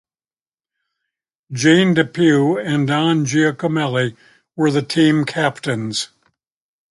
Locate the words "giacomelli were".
3.23-4.71